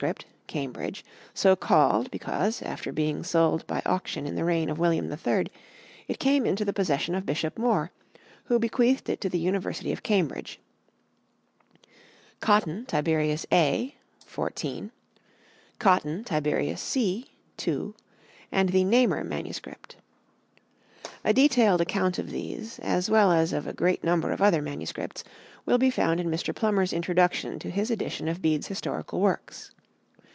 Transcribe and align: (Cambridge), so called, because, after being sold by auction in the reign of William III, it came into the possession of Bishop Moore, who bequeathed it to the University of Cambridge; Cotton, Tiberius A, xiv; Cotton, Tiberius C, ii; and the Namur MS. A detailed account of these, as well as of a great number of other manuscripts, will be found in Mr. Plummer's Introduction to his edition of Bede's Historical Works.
(Cambridge), 0.47 1.05
so 1.31 1.55
called, 1.55 2.09
because, 2.09 2.63
after 2.63 2.91
being 2.91 3.23
sold 3.23 3.67
by 3.67 3.83
auction 3.85 4.25
in 4.25 4.33
the 4.33 4.43
reign 4.43 4.67
of 4.67 4.79
William 4.79 5.11
III, 5.11 5.45
it 6.07 6.17
came 6.17 6.43
into 6.43 6.65
the 6.65 6.73
possession 6.73 7.13
of 7.13 7.23
Bishop 7.23 7.55
Moore, 7.55 7.91
who 8.45 8.57
bequeathed 8.57 9.09
it 9.09 9.21
to 9.21 9.29
the 9.29 9.37
University 9.37 9.91
of 9.91 10.01
Cambridge; 10.01 10.59
Cotton, 12.39 12.87
Tiberius 12.87 13.45
A, 13.51 13.93
xiv; 14.27 14.89
Cotton, 15.77 16.23
Tiberius 16.23 16.81
C, 16.81 17.29
ii; 17.67 17.93
and 18.51 18.69
the 18.69 18.83
Namur 18.83 19.23
MS. 19.23 19.61
A 21.23 21.31
detailed 21.31 21.79
account 21.79 22.17
of 22.17 22.31
these, 22.31 22.79
as 22.79 23.07
well 23.11 23.31
as 23.31 23.53
of 23.53 23.67
a 23.67 23.73
great 23.73 24.03
number 24.03 24.31
of 24.31 24.41
other 24.41 24.63
manuscripts, 24.63 25.23
will 25.67 25.77
be 25.77 25.91
found 25.91 26.19
in 26.19 26.25
Mr. 26.31 26.55
Plummer's 26.55 26.91
Introduction 26.91 27.59
to 27.59 27.69
his 27.69 27.91
edition 27.91 28.27
of 28.27 28.41
Bede's 28.41 28.65
Historical 28.65 29.19
Works. 29.19 29.69